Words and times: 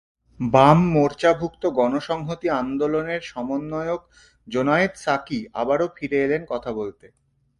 বাম 0.39 0.79
মোর্চাভুক্ত 0.93 1.63
গণসংহতি 1.77 2.47
আন্দোলনের 2.61 3.21
সমন্বয়ক 3.23 4.01
জোনায়েদ 4.47 4.93
সাকি 4.95 5.39
আবারও 5.53 5.87
ফিরে 5.95 6.17
এলেন 6.25 6.41
কথা 6.51 6.71
বলতে। 6.79 7.05